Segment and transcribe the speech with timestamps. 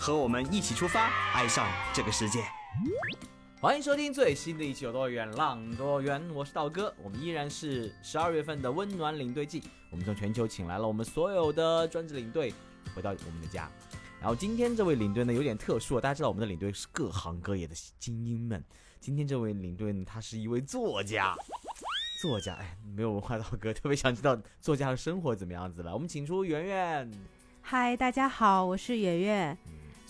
[0.00, 2.42] 和我们一起出发，爱上这个世界。
[3.60, 6.92] 欢迎收听最新的一期《有多远浪多远》，我是道哥。
[7.02, 12.54] 我们依然是十二月份的温暖领队季，我们从全球请来了我们所有的专职领队
[12.96, 13.70] 回到我们的家。
[14.18, 18.64] 然后今天这位领队呢有点特殊，大家知道我们的领队是各行各业的精英们。
[19.00, 21.36] 今天这位领队呢，他是一位作家，
[22.22, 25.92] 作家哎，没有文化道哥特别想知道作家的生活怎么样子了。
[25.92, 27.10] 我们请出圆圆。
[27.60, 29.58] 嗨，大家好，我是圆圆。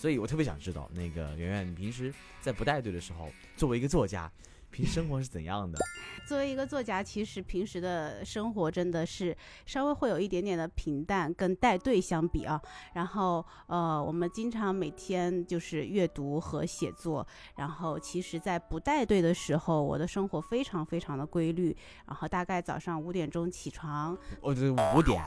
[0.01, 4.31] 所以我特别想知道，那个圆圆，你平时在不带队的时候，作为一个作家，
[4.71, 5.77] 平时生活是怎样的？
[6.27, 12.59] 作为一个作家，其实平时的生活真的是稍微会有一点点的平淡，跟带队相比啊。
[12.95, 17.27] 然后呃，我们经常每天就是阅读和写作。
[17.57, 21.77] 然后其实，在不带队的时候，我的生活非常非常的规律。
[22.07, 24.17] 然后大概早上五点钟起床。
[24.41, 25.21] 哦，这五点。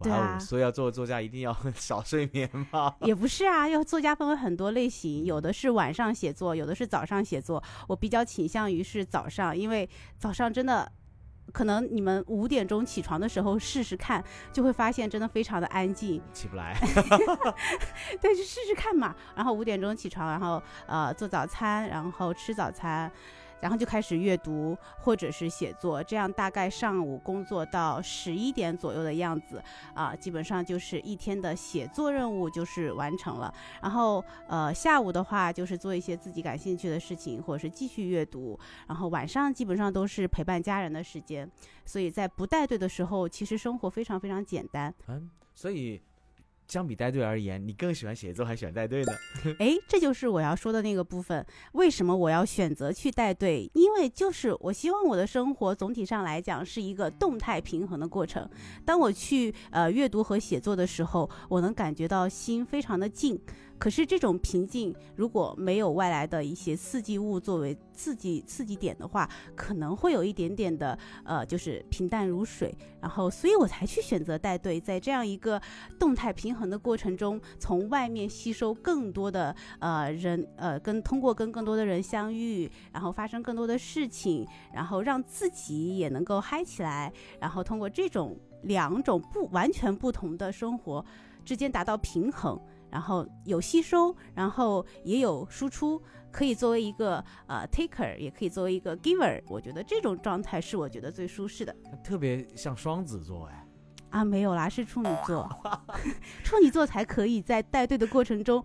[0.00, 2.94] 对啊，所以要做作家一定要 少睡眠吗？
[3.02, 7.62] 也不是啊，要作家分为很多类型，有的是晚上写作，有的是早上写作。
[7.88, 10.90] 我比较倾向于是早上，因为早上真的，
[11.52, 16.76] 可能你们五点钟起床的时候试试看，就会发现真的非常的安静，起不来。
[18.22, 19.14] 对，就试试看嘛。
[19.34, 23.10] 然后五点钟起床，然后呃做早餐，然后吃早餐。
[23.60, 29.62] 然后就开始阅读或者是写作，这样大概上午工作到十一点左右的样子
[29.94, 33.52] 啊，基本上就是一天的写作任务就是完成了。
[33.82, 38.58] 然后呃下午的话就是做一些自己感兴趣的事情，或者是继续阅读。
[38.86, 41.50] 然后晚上基本上都是陪伴家人的时间，
[41.84, 44.94] 所以在不带队的时候，其实生活非常非常简单。
[45.08, 46.00] 嗯，所以。
[46.68, 49.12] 相比带队而言，你更喜欢写作还是喜欢带队呢？
[49.58, 51.44] 哎，这就是我要说的那个部分。
[51.72, 53.70] 为什么我要选择去带队？
[53.72, 58.48] 因为就是我希望我的生活总体上来讲是一个动态平衡的过程。
[58.84, 63.40] 当我去呃阅读和写作的时候，我能感觉到心非常的静。
[63.78, 72.74] 可是这种平静，如果没有外来的一些刺激物作为刺激刺激点的话，可能会有一点点的呃，就是平淡如水。
[73.00, 75.60] 然后，所以我才去选择带队，在这样一个
[76.00, 84.44] 动态平衡的过程中，从外面吸收更多的呃人呃，跟通过跟更多的人相遇，然后发生更多的事情，
[84.74, 91.04] 然后让自己也能够嗨起来，然后通过这种两种不完全不同的生活
[91.44, 92.60] 之间达到平衡。
[92.90, 99.42] 然后有吸收，然后也有输出，可以作为一个呃 taker，也可以作为一个 giver。
[99.48, 101.74] 我觉得这种状态是我觉得最舒适的。
[102.02, 103.66] 特别像双子座哎，
[104.10, 105.48] 啊没有啦，是处女座，
[106.44, 108.64] 处女座才可以在带队的过程中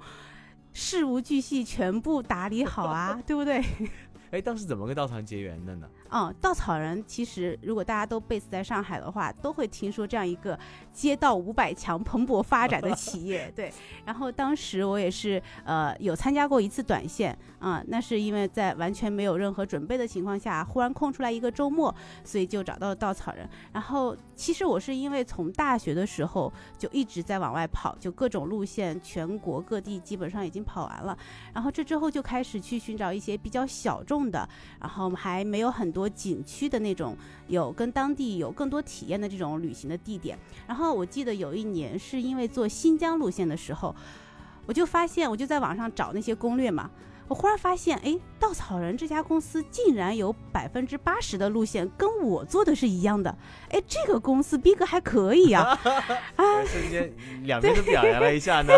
[0.72, 3.64] 事无巨细全部打理好啊，对不对？
[4.32, 5.88] 哎，当时怎么跟道团结缘的呢？
[6.16, 10.58] 嗯，稻草人其实如果大家都 base 在上海的话，都会听说这样一个
[10.92, 13.52] 街道五百强蓬勃发展的 企业。
[13.56, 13.72] 对，
[14.06, 23.48] 然后当时我也是呃有参加过一次短线啊，那是因为在完全没有任何准备的情况下，忽然空出来一个周末，所以就找到了稻草人。
[23.72, 31.18] 然后其实我是因为从大学的时候就一直在往外跑，就各种路线，全国各地基本上已经跑完了。
[31.54, 34.24] 然后这之后就开始去寻找一些比较小众。
[34.34, 34.48] 的，
[34.80, 37.16] 然后我们还没有很多景区的那种，
[37.48, 40.38] 有跟当地有更多体验的这种旅行的地点。
[40.68, 43.96] 然后我记得有一年是因为做新疆路线的时候，
[44.66, 46.90] 我就发现，我就在网上找那些攻略嘛。
[47.30, 53.36] 我忽然发现，哎，稻草人这家公司竟然有百分之八十的路线跟我做的是一样的，
[53.70, 55.64] 哎，这个公司逼格还可以啊！
[56.36, 57.12] 啊，瞬间
[57.46, 58.74] 两边都表扬了一下呢。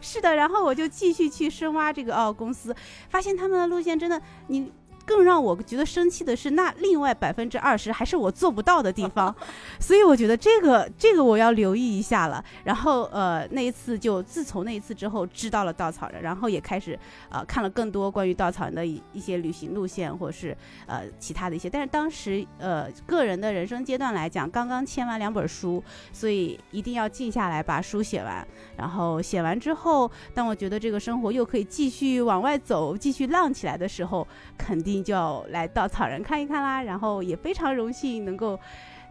[0.00, 2.74] 是的，然后我就继续去深挖这个哦公司，
[3.10, 4.72] 发现他们的路线真的你。
[5.06, 9.34] 更让我觉得生气的是，那另外百分之二十还是我做不到的地方，
[9.78, 12.44] 所以我觉得这个这个我要留意一下了。
[12.64, 16.98] 然后呃，那一次就自从那一次之后知道了稻草人，然后也开始
[17.30, 20.56] 呃看了更多关于稻草人的一一些旅行路线或者是
[20.86, 21.70] 呃其他的一些。
[21.70, 25.80] 但是当时呃个人的人生阶段来讲，刚刚签完两本书，
[26.12, 28.44] 所以一定要静下来把书写完。
[28.76, 34.26] 然后写完之后，当我觉得这个生活又可以继续往外走，继续浪起来的时候，
[34.58, 34.95] 肯定。
[35.02, 38.58] 就要来稻草人看一看啦，然后也非常荣幸能够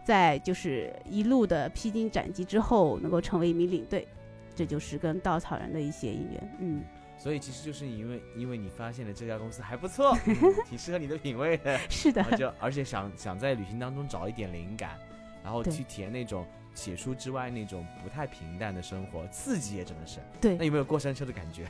[0.04, 4.06] 在就是一路的披荆斩棘之后，能够成为一名领队，
[4.54, 6.56] 这就是跟稻草人的一些姻缘。
[6.60, 6.82] 嗯，
[7.18, 10.36] 所以其实就是因为因为你发现了这家公司还不错，嗯
[10.68, 14.98] 挺适合你的品味的，是的，就而且想想在旅行当中找一点灵感，
[15.42, 20.20] 然后去体验那种写书之外那种不太平淡的生活，刺激也真的是。
[20.40, 21.64] 对那有没有过山车的感觉？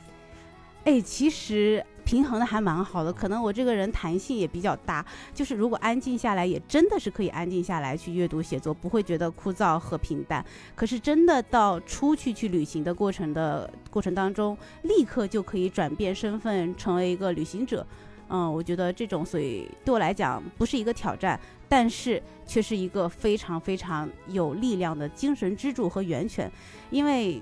[0.87, 10.45] 哎，其实平衡的还蛮好的，可能我这个人弹性也比较大，就是如果安静下来，也真的是可以安静下来去阅读写作，不会觉得枯燥和平淡。
[10.75, 17.85] 可是真的到出去去旅行的过程的过程当中，立刻就可以转变身份，成为一个旅行者。
[18.29, 21.37] 嗯，我觉得这种，所以对我来讲不是一个挑战，
[21.67, 26.49] 但是却是一个非常非常有力量的精神支柱和源泉，
[26.91, 27.41] 因为。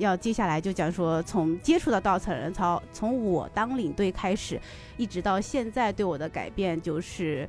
[0.00, 4.60] 要接下来就讲说，从接触到稻草人，操从我当领队开始，
[4.96, 7.48] 一直到现在对我的改变就是，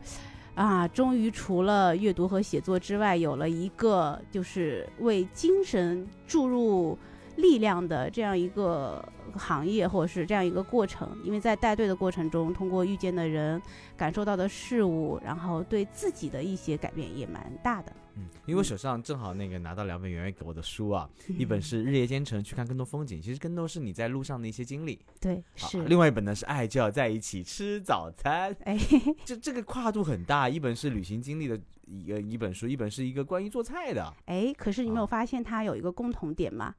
[0.54, 6.98] 啊，终于除了阅读和写作之外，有了一个就是为精神注入
[7.42, 9.04] 力量的这样一个
[9.36, 11.10] 行业，或者是这样一个过程。
[11.24, 13.62] 因为在带队的过程中，通过遇见的人、
[13.98, 17.92] 感受到的事物，然后对自己的一些改变也蛮大的。
[18.16, 25.00] 嗯，因为我手上正好那个拿到两本圆圆给我的书啊，一本是《日夜兼程去看更多风景》，其实更多是你在路上的一些经历。
[25.22, 28.78] 对，啊是，另外一本呢是《爱就要在一起吃早餐》，哎，
[29.24, 31.58] 这这个跨度很大，一本是旅行经历的
[31.88, 34.14] 一个一本书，一本是一个关于做菜的。
[34.26, 36.76] 哎，可是你没有啊发现它有一个共同点吗？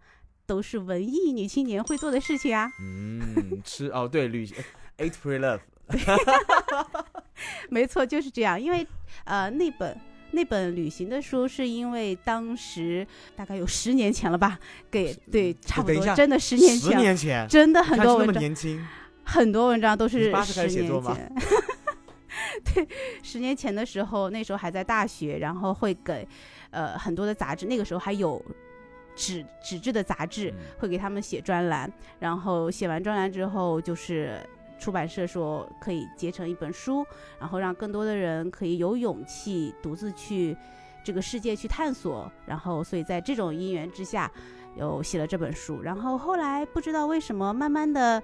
[0.53, 2.71] 都是文艺女青年会做的事情啊。
[2.79, 4.55] 嗯，吃哦，对，旅行
[4.99, 5.61] Eat Pray Love，
[7.71, 8.61] 没错，就是这样。
[8.61, 8.87] 因为
[9.25, 9.99] 呃，那本
[10.33, 14.59] 那本旅行的书，是因为当时大概有十年前了吧，
[14.91, 18.87] 给对，差不多，真的十年前十，年前，真的很多文章，年轻，
[19.25, 21.33] 很多文章都是八十年前。
[22.75, 22.87] 对，
[23.23, 26.29] 十年前的时候，那时候还在大学，然后会给
[26.71, 28.43] 呃很多的杂志，那个时候还有
[29.15, 34.39] 纸纸质的杂志，嗯会给他们写专栏，然后写完专栏之后，就是
[34.79, 37.05] 出版社说可以结成一本书，
[37.39, 40.57] 然后让更多的人可以有勇气独自去
[41.05, 44.31] 这个世界去探索，然后所以在这种因缘之下，
[44.77, 48.23] 有写了这本书，然后后来不知道为什么，慢慢的。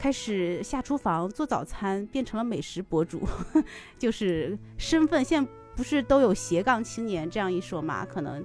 [0.00, 3.28] 开始下厨房做早餐，变成了美食博主，
[3.98, 5.24] 就是身份。
[5.24, 8.06] 现在不是都有斜杠青年这样一说嘛？
[8.06, 8.40] 可能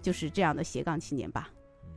[0.00, 1.50] 就是这样的斜杠青年吧。
[1.84, 1.90] 嗯，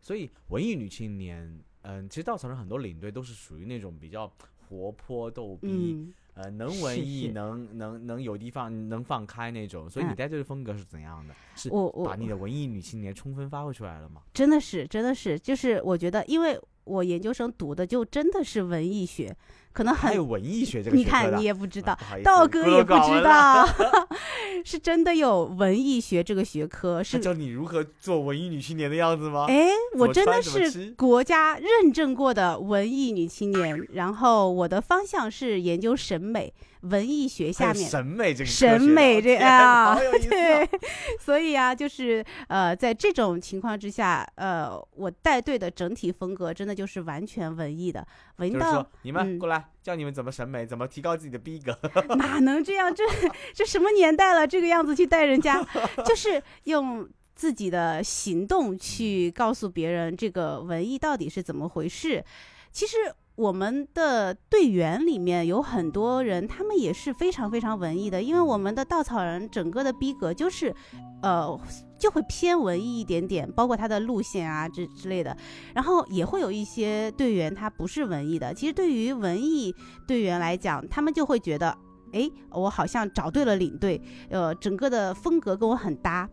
[0.00, 4.30] 所以文艺女青年，嗯，其实稻草人很多领队都是属于那种比较
[4.68, 9.88] 活泼逗逼，嗯，呃，能文艺，是能能能有地方能放开那种。
[9.88, 11.34] 所以你嗯带队的风格是怎样的？
[11.56, 14.22] 是我我把你的文艺女青年充分发挥出来了吗？
[14.32, 19.34] 真的是，真的是，就是我觉得，因为我研究生读的就真的是文艺学，
[19.72, 23.66] 可能很还有文艺学这个你看你也不知道道哥也不知道
[24.64, 29.46] 是真的有文艺学这个学科，他是教你如何做文艺女青年的样子吗？
[29.48, 37.88] 哎，我真的是国家认证过的文艺女青年，然后我的方向是研究审美，文艺学下面。
[37.88, 40.68] 审美这个审美这啊对哦，
[41.20, 48.04] 所以啊，就是呃，在这种情况之下，呃，我带队的整体风格真的就是完全文艺的，
[48.38, 49.38] 文到就是你们嗯。
[49.38, 51.78] 过来，教你们怎么审美，怎么提高自己的逼格。
[52.16, 52.94] 哪能这样？
[52.94, 53.04] 这
[53.54, 55.64] 这什么年代了，这个样子去带人家，
[56.04, 62.24] 就是用自己的行动去告诉别人这个文艺到底是怎么回事。
[62.72, 62.96] 其实
[63.38, 70.74] 我们的队员里面有很多人，他们也是非常非常文艺的，因为我们的稻草人整个的逼格就是，
[71.22, 71.58] 呃。
[71.98, 75.36] 就会偏文艺一点点，包括他的路线啊之之类的，
[75.74, 78.54] 然后也会有一些队员他不是文艺的。
[78.54, 79.74] 其实对于文艺
[80.06, 81.76] 队员来讲，他们就会觉得，
[82.12, 86.28] 哎，我好像找对了领队，呃，整个的风格跟我很搭，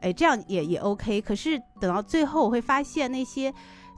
[0.00, 1.20] 哎，这样也也 OK。
[1.20, 3.52] 可是等到最后，我会发现那些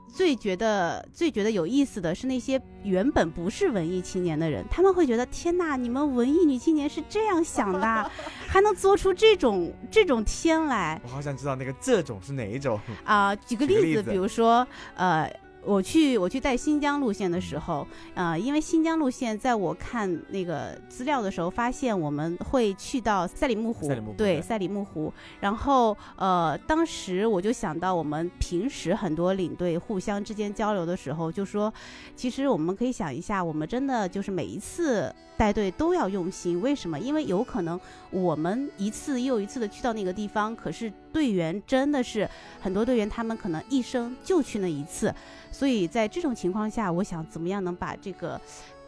[0.09, 8.11] 最觉得最觉得有意思的是那些原本不是文艺青年的人，他们会觉得天呐，你们文艺女青年是这样想的啊，
[8.47, 12.79] 还能做出这种这种天来我好想知道那个这种是哪一种？
[13.05, 15.31] 啊、举个例子，举个例子比如说呃。
[15.66, 25.12] 我去我去带新疆路线的时候，呃，因为新疆路线，在我看那个资料的时候，发现我们会去到赛里木湖，木湖对对赛里木湖。
[25.40, 31.73] 然后呃，当时我就想到，我们平时很多领队互相之间交流的时候，就说，
[32.14, 36.99] 其实我们可以想一下，我们真的就是每一次带队都要用心，为什么？
[36.99, 42.29] 因为有可能我们一次又一次的去到那个地方，可是队员真的是
[42.61, 45.14] 很多队员，他们可能一生就去那一次，
[45.50, 48.41] 所以在这种情况下，我想怎么样能把这个。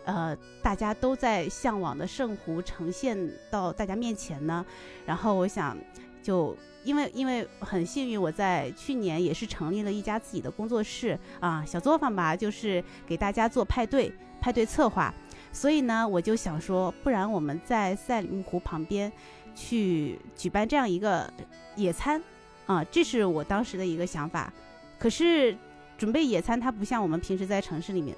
[0.07, 3.19] 呃，大家都在向往的圣湖呈现
[3.51, 4.65] 到大家面前呢，
[5.05, 5.77] 然后我想，
[6.23, 15.13] 就因为因为很幸运，我在去年也是成立了一家自己的工作室啊，小作坊吧，就是给大家做派对、派对策划。
[15.57, 19.11] 所以呢，我就想说，不然我们在赛里木湖旁边
[19.55, 21.33] 去举办这样一个
[21.77, 22.23] 野餐
[22.67, 24.53] 啊，这是我当时的一个想法。
[24.99, 25.57] 可是
[25.97, 28.15] 准备野餐，它不像我们平时在城市里面，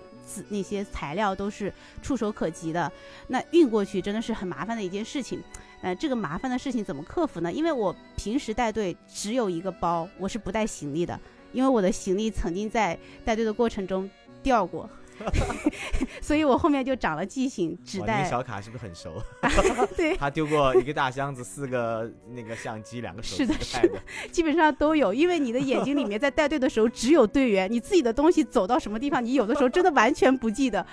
[0.48, 2.90] 那些材料都是触手可及的，
[3.28, 5.40] 那运过去真的是很麻烦的一件事情。
[5.80, 7.52] 呃，这个麻烦的事情怎么克服呢？
[7.52, 11.16] 因为我平时带队只有一个包，我是不带行李的，
[11.52, 14.10] 因为我的行李曾经在带队的过程中
[14.42, 14.90] 掉过。
[16.20, 19.22] 所以我后面就长了记性，只哇带小卡是不是很熟？
[19.96, 23.98] 对，他丢过一个大箱子，四个那个相机，两个手机，是的是的
[24.30, 25.12] 基本上都有。
[25.12, 30.84] 因为你的眼睛里面在带队的时候只有队员，你自己的东西走到什么地方，你有的时候真的完全不记得。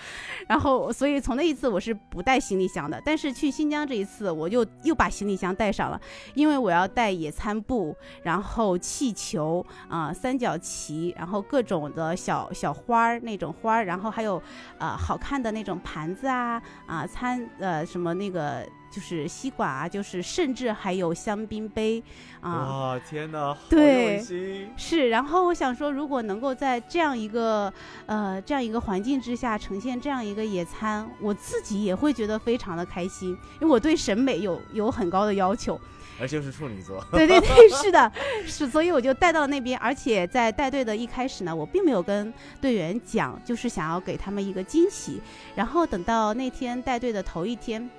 [0.48, 6.00] 然后，所以从那一次我是不带行李箱的，但是去新疆这一次，我就又把行李箱带上了，
[6.34, 14.42] 因为我要带野餐布，然后气球啊、三角旗，然后各种的小小花儿那种花儿，然后还有
[14.78, 22.02] 呃好看的那种盘子啊啊餐呃什么那个就是吸管啊，就是甚至还有香槟杯
[22.40, 22.52] 啊。
[22.52, 24.72] 哇，天哪，好对用心！
[24.78, 27.72] 是，然后我想说，如果能够在这样一个
[28.06, 35.78] 呃这样一个环境之下呈现这样一个野餐，我自己也会觉得非常的开心，因为我对审美有有很高的要求。
[36.20, 38.12] 而且又是处女座，对对 对，是的，
[38.46, 45.22] 是，所以我就带到了那边，而且在带队的一开始呢，我并没有跟队员讲，就是想要给他们一个惊喜。
[45.56, 47.90] 然后等到那天带队的头一天。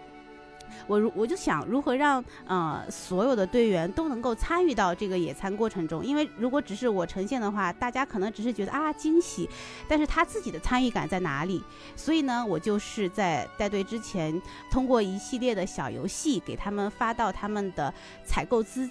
[0.86, 9.48] 我如我就想如何让呃所有的队员都能够参与到这个野餐过程中，因为如果只是我呈现的话，大家可能只是觉得啊惊喜，
[9.88, 11.62] 但是他自己的参与感在哪里？
[11.94, 17.92] 所以呢，我就是在带队之前，通过一系列的小游戏给他们发到他们的
[18.24, 18.88] 采购资。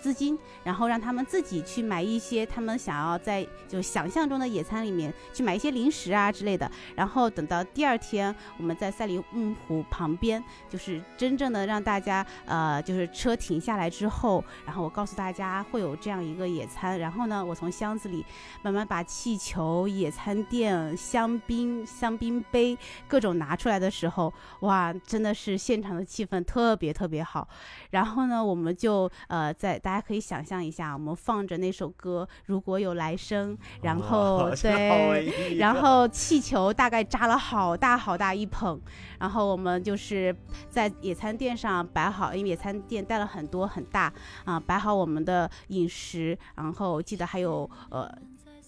[0.00, 18.24] 资金，然后让他们自己去买一些他们想要在就想象中的野餐里面去买一些零食啊之类的，然后等到第二天我们在赛里木湖旁边，就是真正的让大家呃就是车停下来之后，然后我告诉大家会有这样一个野餐，然后呢我从箱子里
[18.62, 27.46] 慢慢把气球、野餐垫、香槟、香槟杯各种拿出来的时候，哇，真的是现场的气氛特别特别好。
[27.90, 35.56] 然后呢，我们就呃在大家可以想象一下，我们放着那首歌《如果有来生》，然后对。
[35.56, 38.80] 然后气球大概扎了好大好大一捧，
[39.18, 40.32] 然后我们就是
[40.70, 44.12] 在野餐垫上摆好，因为野餐垫带了很多很大
[44.44, 48.08] 啊，摆好我们的饮食，然后记得还有呃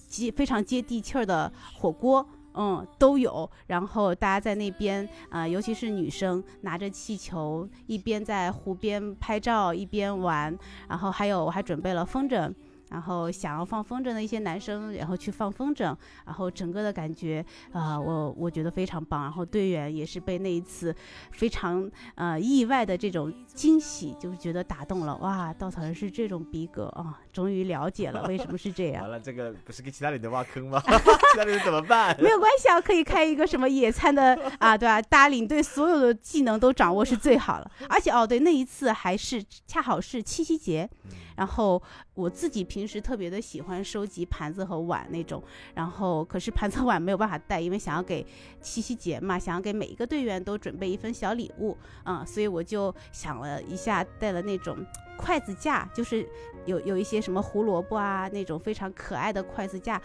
[0.08, 2.26] 接非常接地气儿的火锅。
[2.54, 3.48] 嗯，都有。
[3.66, 10.56] 然后大家在那边啊、尤其是女生拿着气球，一边在湖边拍照，一边玩。
[10.88, 12.52] 然后还有我还准备了风筝，
[12.90, 15.96] 然后想要放风筝的一些男生，然后去放风筝。
[16.26, 19.22] 然后整个的感觉啊、我我觉得非常棒。
[19.22, 20.94] 然后队员也是被那一次
[21.30, 25.16] 非常呃意外的这种惊喜，就是觉得打动了。
[25.18, 27.20] 哇，稻草人是这种逼格啊！
[27.32, 29.10] 终于了解了为什么是这样 完。
[29.12, 30.82] 了，这个不是给其他人挖坑吗？
[31.32, 32.16] 其他人怎么办？
[32.20, 35.00] 没有关系啊，可以开一个什么野餐的 啊，对吧？
[35.02, 37.70] 大家领队所有的技能都掌握是最好了。
[37.88, 40.88] 而且哦，对，那一次还是恰好是七夕节，
[41.36, 41.80] 然后
[42.14, 45.42] 我自己平时特别的喜欢收集盘子和碗那种，
[45.74, 48.26] 然后可是盘子和碗没有办法带，因为想要给
[48.60, 54.84] 七夕节嘛，想要给每一个队员都准备一份小礼物啊、所以我就想了一下，带了那种
[55.16, 56.28] 筷子架，就是
[56.64, 60.00] 有有一些什么胡萝卜啊那种非常可爱的筷子架。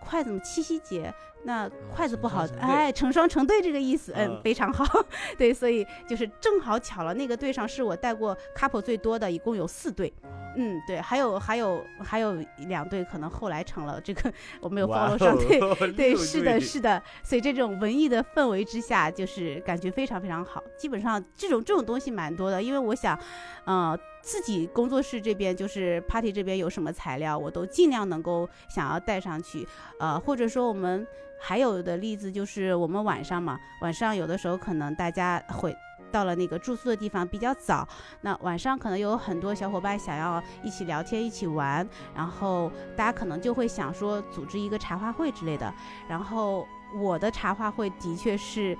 [0.00, 1.12] 筷子嘛，七夕节
[1.44, 4.84] 那筷子不好哎，成双成对这个意思，嗯，嗯非常好。
[5.38, 10.12] 对，所以就是正好巧了，那个队上是我带过 couple 最多的，一共有四队。
[10.56, 12.32] 嗯，对，还有还有还有
[12.68, 20.62] 两队可能后来成了这个我没有哇 follow 上， 对哦对，六是的，是的，所以这种文艺的氛围之下，就是感觉非常非常好。
[20.78, 23.18] 基本上这种这种东西蛮多的，因为我想，
[23.64, 29.66] 呃，自己工作室这边就是 party 这边有什么材料，我都尽量能够想要带上去，
[29.98, 31.04] 呃，或者说我们
[31.38, 35.74] 还有的例子就是我们晚上嘛，晚上有的时候可能大家会。
[36.12, 37.88] 到了那个住宿的地方比较早，
[38.20, 45.74] 那晚上可能有很多小伙伴想要一起聊天、一起玩，然后大家可能就会想说组织一个茶话会之类的。
[46.06, 48.78] 然后我的茶话会的确是，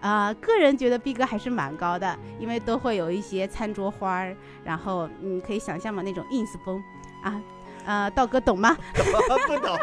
[0.00, 6.82] 啊、个人觉得逼格还是蛮高的，因为都会有一些餐桌花儿，然后你可以想象嘛那种 ins 风
[7.22, 7.38] 啊。
[7.84, 8.76] 呃，道哥懂吗？
[9.46, 9.78] 不懂，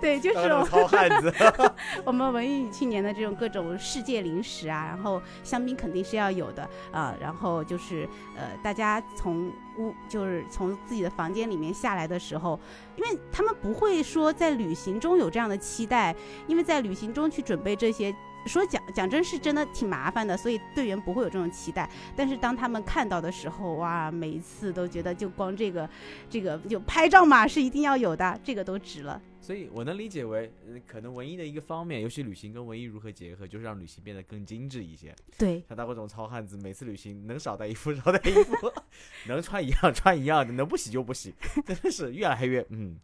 [0.00, 1.32] 对，就是当我糙汉子。
[2.04, 12.58] 我们文艺女青年的这种各种世界零食啊，然后香槟肯定是要有的啊、然后就是呃，大家从屋就是从自己的房间里面下来的时候，
[12.96, 16.14] 因为他们不会说在旅行中有这样的期待，
[16.46, 18.14] 因为在旅行中去准备这些。
[18.46, 21.88] 说讲讲真是真的挺麻烦的，所以队员不会有这种期待。
[22.16, 25.88] 但是当他们看到的时候，哇，每一次都觉得就光这个，
[26.30, 29.20] 这个就拍照嘛是一定要有的，这个都值了。
[29.40, 35.14] 所以我能理解为，呃可能文艺的一个方面，尤其旅行跟文艺如何结合，就是让旅行变得更精致一些。
[35.38, 38.72] 对，像大哥这种糙汉子，每次旅行能少带衣服少带衣服，
[39.28, 41.32] 能穿一样穿一样的，能不洗就不洗，
[41.64, 42.96] 真的是越来越嗯，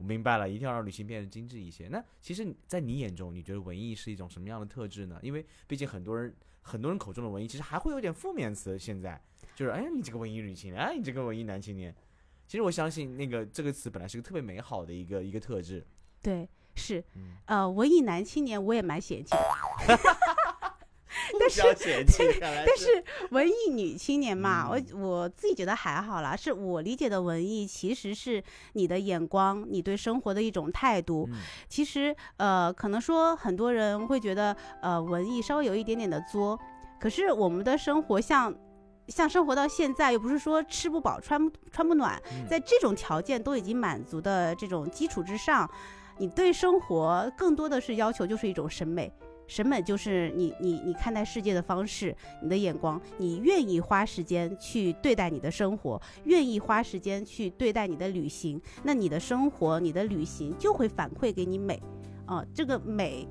[0.00, 1.86] 我明白了，一定要让旅行变得精致一些。
[1.88, 5.20] 那其实，在你眼中，你觉得文艺是一种什么样的特质呢？
[5.22, 8.78] 因为毕竟很多人很多人口中的文艺，其实还会有点负面词。
[8.78, 9.22] 现在
[9.54, 11.94] 就是，哎呀，你这个文艺女青年，哎，你这个文艺男青年。
[12.46, 15.86] 其实我相信，那个这个词本来是个特别美好的一个一个特质。
[16.22, 19.96] 对，是，嗯，呃，文艺男青年我也蛮嫌弃的，
[21.40, 21.62] 但是
[22.40, 26.36] 但但是文艺女青年嘛，嗯我我自己觉得还好啦。
[26.36, 28.42] 是我理解的文艺，其实是
[28.74, 31.26] 你的眼光，你对生活的一种态度。
[31.32, 36.58] 嗯其实，呃，可能说很多人会觉得，呃，文艺稍微有一点点的作，
[37.00, 38.54] 可是我们的生活像。
[39.08, 45.68] 像生活到现在，又不是说吃不饱、穿穿不暖，嗯在这种条件都已经满足的这种基础之上，
[46.18, 49.12] 你对生活更多的是要求就是一种审美。
[49.50, 61.82] 审美就是你你你看待世界的方式，你的眼光，你愿意花时间去对待你的生活，愿意花时间去对待你的旅行，那你的生活、你的旅行就会反馈给你美，
[62.26, 63.26] 啊、这个美，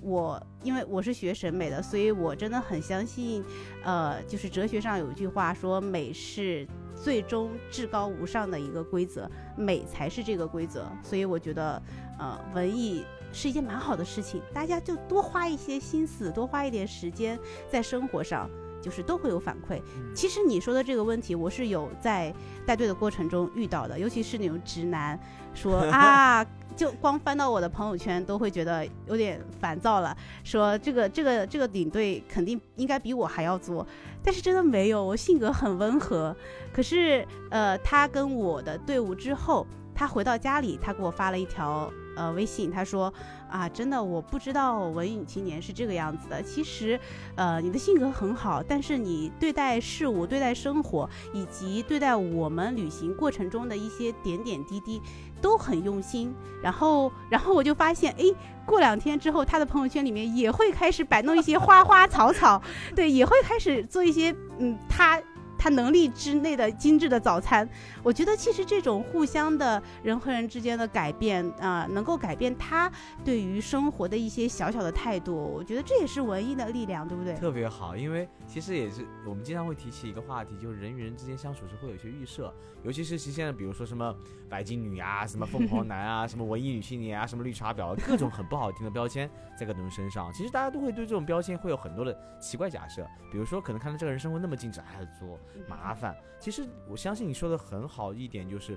[0.00, 3.44] 我因为我是学审美的，所以我真的很相信，
[3.84, 11.82] 呃，就是哲学上有一句话说，美是最终至高无上的一个规则，美才是这个规则，所以我觉得，
[12.18, 13.04] 呃，文艺
[13.38, 17.38] 是一件蛮好的事情，大家就多花一些心思，多花一点时间
[17.70, 18.50] 在生活上。
[18.80, 19.82] 就是都会有反馈。
[19.96, 22.32] 嗯其实你说的这个问题，我是有在
[22.64, 25.18] 带队的过程中遇到的，尤其是那种直男
[25.52, 33.84] 说 啊，就光翻到我的朋友圈都会觉得有点烦躁了，说这个这个这个领队肯定应该比我还要作，
[34.22, 36.34] 但是真的没有，我性格很温和。
[36.72, 43.12] 可是呃，他跟我的队伍之后，他回到家里，他给我发了一条呃微信，他说
[43.48, 46.42] 啊，真的我不知道文艺青年是这个样子的。
[46.42, 46.98] 其实，
[47.36, 55.00] 呃，你的性格很好，但是你对待事物、对待生活，以及对待我们旅行过程中的一些点点滴滴，
[55.40, 56.34] 都很用心。
[56.60, 58.34] 然后，然后我就发现，诶，
[58.66, 62.60] 过两天之后，他的朋友圈里面也会开始摆弄一些花花草草，
[62.96, 65.22] 对，也会开始做一些嗯，他。
[65.58, 67.68] 他能力之内的精致的早餐，
[68.02, 72.90] 我觉得其实这种互相的人和人之间的改变啊、能够改变他
[73.24, 77.34] 对于生活的一些小小的态度，我觉得这也是文艺的力量，对不对？
[77.34, 84.14] 特别好，因为其实也是我们经常会提起一个话题，就是人与人之间相处时会有一些预设，尤其是其实现在比如说什么
[84.48, 90.32] 白金女啊、什么凤凰男啊、什么文艺女青年啊、什么绿茶婊，各种很不好听的标签在各种人身上。
[90.32, 96.16] 其实大家都会对这种标签会有很多的奇怪假设，比如说可能看到这个人生活那么精致，哎，作麻烦。
[96.40, 98.76] 其实我相信你说的很好一点，就是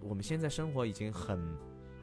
[0.00, 1.40] 我们现在生活已经很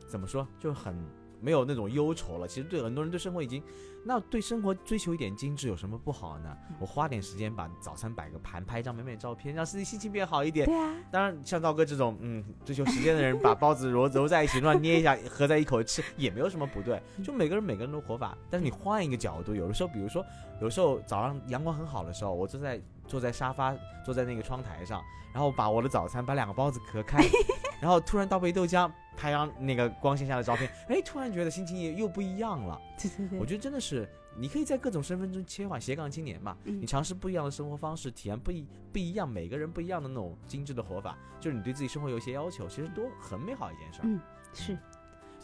[0.07, 0.95] 怎么说，就很
[1.41, 2.47] 没有那种忧愁了。
[2.47, 3.61] 其实对很多人对生活已经，
[4.05, 6.57] 那对生活追求一点精致有什么不好呢？
[6.79, 10.65] 我花点时间把早餐摆个盘，拍一张美美的照片，让自己心情变好一点。
[10.65, 17.01] 对啊，当然，像道哥这种嗯追求时间的人，把包子揉揉在一起，乱捏一下，合在一口吃， 也没有什么不对。
[17.21, 20.25] 就每个人每个人的活法，但是你换一个角度，有的时候，比如说，
[20.61, 27.23] 有时候早上阳光很好的时候，我坐在坐在沙发，坐在那个窗台上，然后把我的早餐把两个包子壳开，
[27.81, 32.79] 然后突然倒杯豆浆，拍张那个光线下的照片，哎，突然觉得心情也又不一样了。
[32.99, 44.05] 对对对，我觉得真的是，你可以在各种身份中切换，斜杠青年嘛，嗯你尝试不一样的生活方式，体验不一不一样，每个人不一样的那种精致的活法，就是你对自己生活有一些要求，其实都很美好一件事儿。
[44.05, 44.19] 嗯
[44.53, 44.77] 是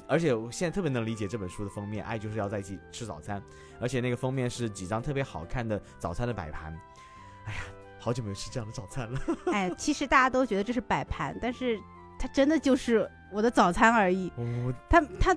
[0.08, 3.41] 而且我现在特别能理解这本书的封面，爱就是要在一起吃早餐，
[3.80, 6.78] 而且那个封面是几张特别好看的早餐的摆盘。
[7.46, 7.62] 哎呀，
[8.00, 9.20] 好久没有吃这样的早餐了。
[9.54, 11.80] 哎，其实大家都觉得这是摆盘，但是
[12.20, 14.32] 它真的就是我的早餐而已。
[14.36, 15.36] 我它它，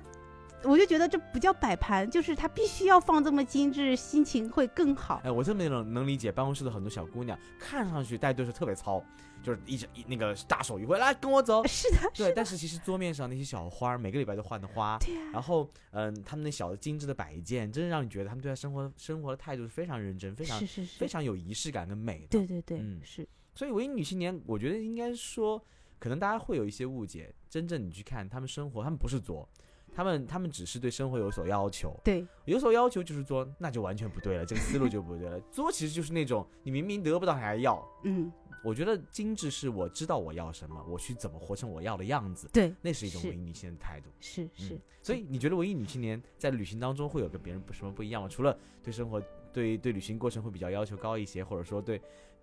[0.65, 5.21] 我就觉得这不叫摆盘，就是它必须要放这么精致，心情会更好。
[5.23, 9.03] 哎，我特别能能理解办公室的很多小姑娘，看上去带队是特别糙，
[9.43, 11.65] 就是一直一那个大手一挥，来跟我走。
[11.67, 22.27] 是的，对，但是其实桌面上那些小花，每个礼拜都换的花， 对呀、然后嗯，他们那小的精致的摆件，真的让你觉得他们对待生活生活的态度是非常认真，非常是是是，非常有仪式感跟美的。
[22.29, 25.63] 对对对，嗯是所以文艺女青年，我觉得应该说，
[25.97, 27.33] 可能大家会有一些误解。
[27.47, 29.47] 真正你去看他们生活，他们不是作，
[29.95, 31.97] 他们他们只是对生活有所要求。
[32.03, 35.39] 对，有所要求就是作，那就完全不对了，这个思路就不对了。
[35.49, 37.81] 作其实就是那种你明明得不到还要。
[38.03, 38.31] 嗯，
[38.63, 44.09] 我觉得精致是我知道我要什么，我去怎么活成我要的样子，对，那是一种是文艺女青年的态度。
[44.19, 48.27] 是是嗯，所以你觉得文艺女青年在旅行当中会有跟别人不什么不一样吗？
[48.27, 49.21] 除了对生活、
[49.53, 52.01] 对对旅行过程会比较要求高一些，或者说对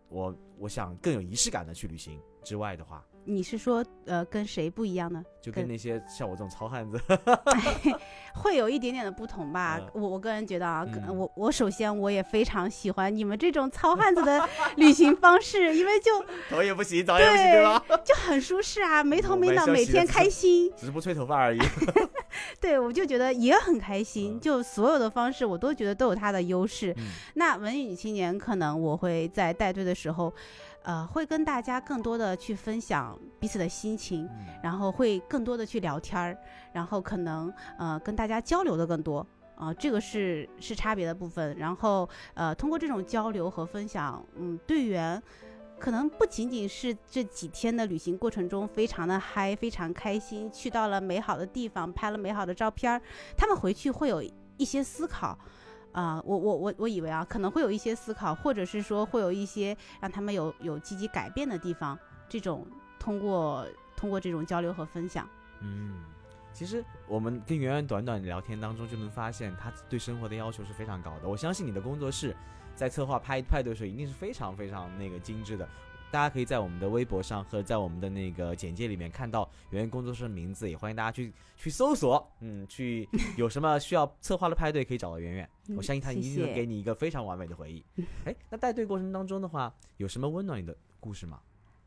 [0.09, 5.23] 我我想更有仪式感的去旅行之外的话，你是说呃跟谁不一样呢？
[5.41, 7.01] 就跟那些像我这种糙汉子
[8.35, 9.79] 会有一点点的不同吧。
[9.81, 16.11] 嗯我我个人觉得啊，嗯我我首先我也非常喜欢你们这种糙汉子的旅行方式，因为就
[16.49, 17.85] 头也不洗，澡也不洗，对吧？
[18.05, 20.73] 就很舒适啊，没头没脑，每天开心。
[20.77, 21.59] 只是不吹头发而已。
[22.61, 24.35] 对，我就觉得也很开心。
[24.35, 26.93] 嗯就所有的方式，我都觉得都有它的优势。
[26.99, 27.05] 嗯
[27.35, 30.33] 那文艺女青年可能我会在带队的时候，
[30.85, 36.37] 呃，会跟大家更多的去分享彼此的心情，嗯然后会更多的去聊天儿，
[36.73, 39.27] 然后可能呃跟大家交流的更多。
[39.55, 41.57] 啊、这个是是差别的部分。
[41.57, 45.23] 然后呃，通过这种交流和分享，嗯，队员
[45.79, 53.01] 可能不仅仅是这几天的旅行过程中非常的嗨，非常开心，去到了美好的地方，拍了美好的照片儿，
[53.37, 54.21] 他们回去会有
[54.57, 55.39] 一些思考。
[55.93, 61.99] 啊、我我我我以为啊，可能会有一些思考，或者是说会有一些让他们有有积极改变的地方。
[62.29, 62.67] 这种
[62.99, 65.29] 通过通过这种交流和分享，
[65.61, 66.03] 嗯，
[66.55, 71.29] 其实我们跟圆圆短短聊天当中就能发现，她对生活的要求是非常高的。
[71.29, 72.35] 我相信你的工作室
[72.75, 75.69] 在策划派派对的时候一定是非常非常那个精致的。
[76.13, 85.49] 大家可以在我们的微博上和在我们的那个简介里面看到圆圆工作室的名字，也欢迎大家去去搜索，嗯，去有什么需要策划的派对可以找到圆圆。
[85.69, 87.83] 嗯 我相信他一定给你一个非常完美的回忆。
[88.27, 91.41] 哎，那带队过程当中的话，有什么温暖你的故事吗？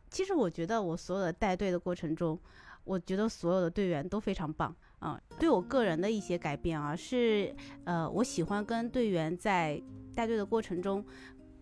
[0.10, 2.40] 其实我觉得我所有的带队的过程中，
[2.84, 9.80] 我觉得所有的队员都非常棒啊、对我个人的一些改变啊，是呃，我喜欢跟队员在
[10.16, 11.06] 带队的过程中。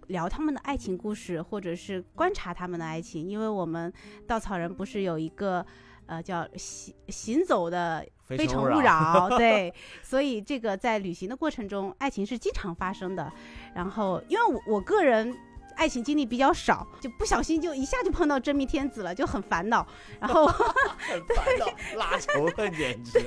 [0.08, 3.92] 聊他们的爱情故事，或者是观察他们的爱情，因为我们
[4.28, 5.66] 稻草人不是有一个
[6.06, 13.32] 呃叫行行走的非非诚勿扰， 对，所以这个在旅行的过程中，爱情是经常发生的。
[13.74, 15.36] 然后，因为我我个人
[15.76, 19.86] 爱情经历比较少，就不小心就一下就碰到真命天子了，就很烦恼。
[20.20, 20.46] 然后
[21.00, 23.20] 很烦恼，拉仇恨简直。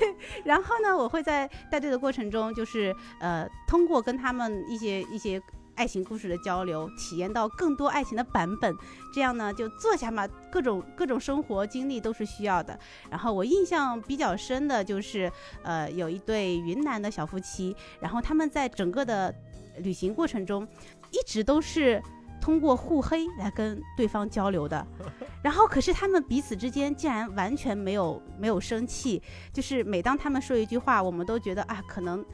[0.45, 5.41] 然后呢，我会在带队的过程中，就是呃，通过跟他们一些一些。
[5.77, 8.75] 爱情故事的交流，体验到更多爱情的版本，
[9.15, 12.79] 这样呢就坐下嘛，各种各种生活经历都是需要的。
[13.11, 15.31] 然后我印象比较深的就是，
[15.63, 19.33] 呃，有一对云南的小夫妻，然后他们在整个的
[19.79, 20.67] 旅行过程中，
[21.11, 22.03] 一直都是
[22.41, 24.87] 通过互黑来跟对方交流的。
[25.43, 32.25] 然后可是他们彼此之间竟然完全没有没有生气，就是每当他们说一句话，我们都觉得啊，可能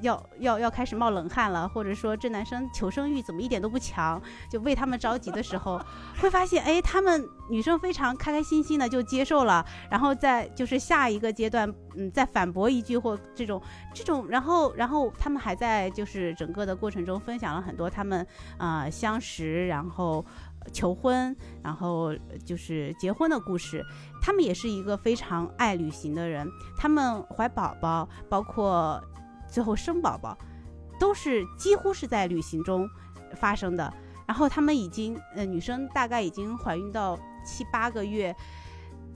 [0.00, 5.80] 要要要开始冒冷汗了，或者说这男生求生欲怎么一点都不强，就为他们着急的时候，
[6.20, 13.60] 会发现哎，他们女生非常开开心心的就接受了，然后再就是下一个阶段，嗯，再反驳一句或这种
[13.94, 18.26] 这种，然后然后他们还在就是整个的过程中分享了很多他们
[18.58, 20.24] 啊、相识，然后。
[20.74, 22.14] 求婚，然后
[22.44, 23.82] 就是结婚的故事。
[24.20, 29.02] 他们也是一个非常爱旅行的人，他们怀宝宝，包括
[29.50, 30.36] 最后生宝宝，
[30.98, 32.88] 都是几乎是在旅行中
[33.34, 33.92] 发生的。
[34.26, 38.34] 然后他们已经，呃，女生大概已经怀孕到七八个月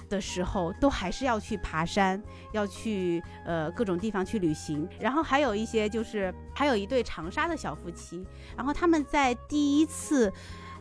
[0.09, 2.20] 的时候，都还是要去爬山，
[2.53, 4.88] 要去呃各种地方去旅行。
[4.99, 10.33] 然后还有一些就是，还有一对长沙的小夫妻，然后他们在第一次。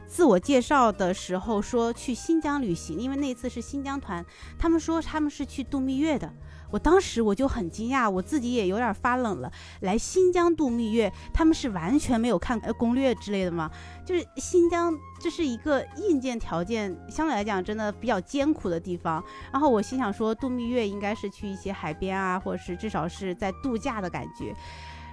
[0.05, 4.23] 自我介绍的时候说去新疆旅行，因为那次是新疆团，
[4.59, 6.31] 他们说他们是去度蜜月的。
[6.73, 9.51] 我当时我就很惊讶，我自己也有点发冷了。
[9.81, 13.69] 来新疆度蜜月，他们是完全没有看攻略之类的吗？
[14.03, 19.23] 就是新疆这是一个硬件条件相对来讲真的比较艰苦的地方。
[19.51, 24.51] 然后我心想说，度蜜月应该是去一些海边啊，或者是至少是在度假的感觉。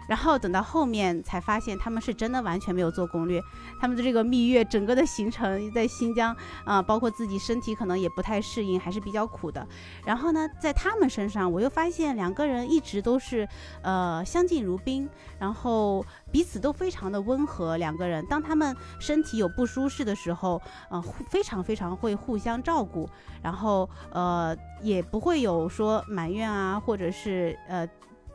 [0.09, 3.41] 然后等到后面才发现，他们是真的完全没有做攻略。
[3.81, 9.67] 他们的这个蜜月整个的行程在新疆啊、包括自己身体可能也不太适应，还是比较苦的。
[10.05, 13.49] 然后呢，在他们身上，我又发现两个人一直都是
[13.83, 15.09] 呃相敬如宾，
[15.39, 17.77] 然后彼此都非常的温和。
[17.77, 20.61] 两个人当他们身体有不舒适的时候，
[20.91, 23.09] 呃，非常非常会互相照顾，
[23.43, 27.89] 然后呃也不会有说埋怨啊，或者是呃。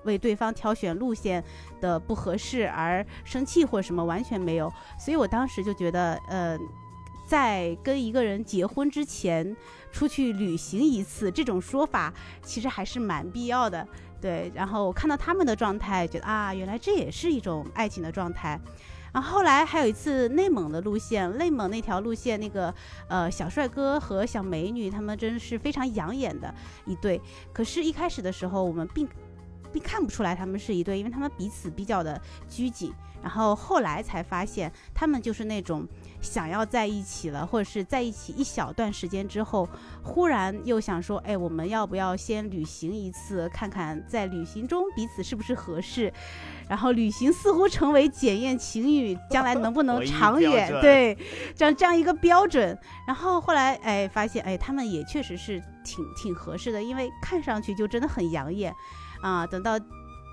[0.06, 1.44] 为对方挑选路线
[1.82, 4.72] 的不合适而生气或什么，完全没有。
[4.98, 6.58] 所以我当时就觉得，呃，
[7.28, 9.56] 在跟一个人结婚之前
[9.92, 13.88] 出去旅行一次，这种说法其实还是蛮必要的。
[14.22, 18.60] 对，然后我看到他们的状态，觉得啊，原来这也是一种爱情的状态。
[19.14, 22.74] 然后后来还有一次内蒙的路线，内蒙那条路线，那个
[23.08, 26.54] 呃小帅哥和小美女，他们真是非常养眼的
[26.86, 27.22] 一对。
[27.54, 29.08] 可是，一开始的时候，我们并
[29.76, 32.94] 并看不出来他们是一对，因为他们彼此比较的拘谨。
[33.22, 35.84] 然后后来才发现，他们就是那种
[36.22, 39.68] 想要在一起了，或者是在一起一小段时间之后，
[40.04, 46.14] 忽然又想说，哎，我们要不要先旅行一次，看看在旅行中彼此是不是合适？
[46.70, 51.18] 然后旅行似乎成为检验情侣将来能不能 长远，对，
[51.56, 52.78] 这样这样一个标准。
[53.08, 58.72] 然后后来，哎，发现，哎，他们也确实是挺挺合适的，因为看上去就真的很养眼
[59.26, 59.48] 啊。
[59.48, 59.80] 等到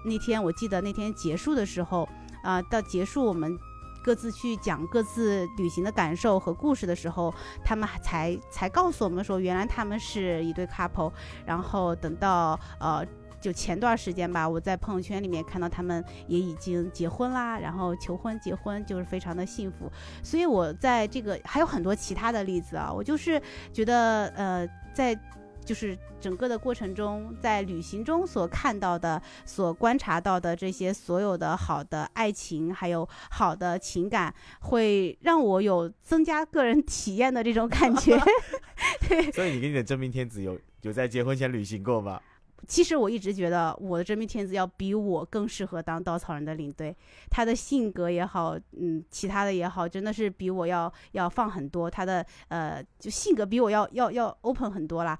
[0.05, 2.09] 那天，我记得那天结束的时候。
[2.43, 3.57] 啊，到结束我们
[4.03, 7.33] 各自去讲各自旅行的感受和故事的时候，
[7.65, 11.13] 他们才才告诉我们说，原来他们是一对 couple。
[11.47, 13.07] 然后等到呃，
[13.41, 19.89] 就前段时间吧，我在朋友圈里面看到他们也已经结婚啦，然后求婚结婚，就是非常的幸福。
[20.21, 23.41] 所以我在这个还有很多其他的例子啊，我就是
[23.73, 25.17] 觉得呃，在。
[25.65, 38.19] 就是整个的过程中，在旅行中所看到的、所观察到的这些所有的好的爱情，还有好的情感，会让我有增加个人 体验的这种感觉。
[39.09, 42.21] 对，所以你跟你的真命天子有有在结婚前旅行过吗？
[42.69, 46.97] 其实我一直觉得我的真命天子要比我更适合当稻草人的领队，
[47.29, 51.91] 他的性格也好，嗯，其他的也好，真的是比我要要放很多。
[51.91, 55.19] 他的呃，就性格比我要要要 open 很多啦。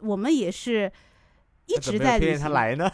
[0.00, 0.90] 我们也是
[1.66, 2.38] 一直在旅行。
[2.40, 2.90] 他来呢？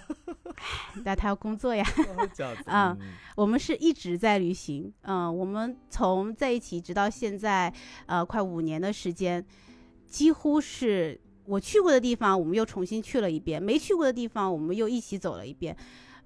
[1.05, 1.85] 那他要工作呀。
[2.67, 2.97] 嗯，
[3.37, 4.93] 我们是一直在旅行。
[5.03, 7.73] 嗯，我们从在一起直到现在，
[8.07, 9.45] 呃，快五年的时间，
[10.07, 11.21] 几乎是。
[11.47, 15.77] 我去过的地方，我们又重新去了一遍；没去过的地方，我们又一起走了一遍。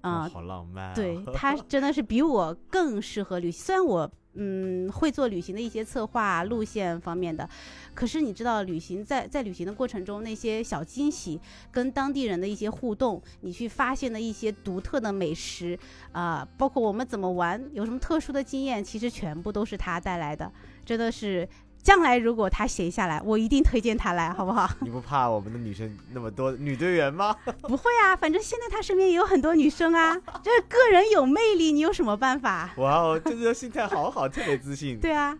[0.01, 0.93] 啊，好浪漫！
[0.95, 3.65] 对他真的是比我更适合旅行。
[3.65, 7.49] 虽然我嗯会做旅行的一些策划、路线方面的，
[7.93, 11.39] 可是你知道，旅行在在旅行的过程中，那些小惊喜、
[11.71, 15.77] 跟当地人的一些互动，你去发现的一些独特的美食
[16.11, 20.51] 啊，包括我们怎么玩，有什么特殊的经验，其实全部都是他带来的，
[20.85, 21.47] 真的是。
[21.85, 24.67] 将来如果他闲下来，我一定推荐他来，好不好？
[24.81, 27.37] 你不怕我们的女生那么多 女队员吗？
[27.61, 30.17] 不会啊，反正现在他身边也有很多女生啊。
[30.43, 32.73] 这个人有魅力，你有什么办法？
[32.77, 34.99] 哇哦，这个心态好好，特别自信。
[34.99, 35.37] 对啊，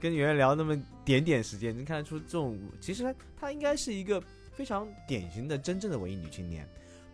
[0.00, 4.18] 跟圆圆聊那么点点时间，能看得出这种，其实她她应该是一个
[4.54, 6.66] 非常典型的真正的文艺女青年。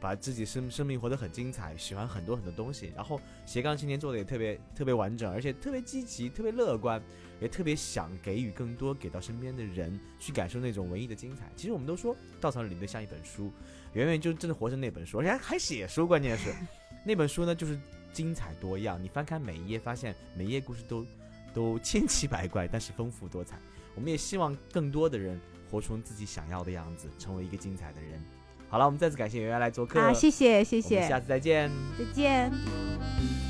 [0.02, 7.02] 把自己生生命活得很精彩，喜欢很多很多东西，然后斜杠青年做的也特别特别完整，而且特别积极，特别乐观，
[7.40, 11.50] 也特别想给予更多给到身边的人，去感受那种文艺的精彩。
[11.56, 13.50] 其实我们都说稻草人领队像一本书，
[13.94, 16.52] 圆圆就真的活成那本书，而且还写书，关键是
[17.04, 17.78] 那本书呢就是
[18.12, 21.06] 精彩多样，你翻开每一页，发现每一页故事都
[21.54, 23.58] 都千奇百怪，但是丰富多彩。
[23.94, 28.22] 我们也希望更多的人活出自己想要的样子，成为一个精彩的人。
[28.68, 29.98] 好了，我们再次感谢圆圆来做客。
[29.98, 31.70] 啊，谢谢谢谢，下次再见。
[31.98, 33.49] 再见。